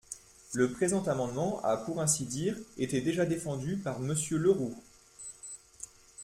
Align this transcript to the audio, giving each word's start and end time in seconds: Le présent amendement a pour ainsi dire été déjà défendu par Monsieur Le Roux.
Le 0.53 0.67
présent 0.71 1.03
amendement 1.03 1.63
a 1.63 1.77
pour 1.77 2.01
ainsi 2.01 2.25
dire 2.25 2.57
été 2.75 3.01
déjà 3.01 3.23
défendu 3.23 3.77
par 3.77 3.99
Monsieur 3.99 4.39
Le 4.39 4.49
Roux. 4.49 4.75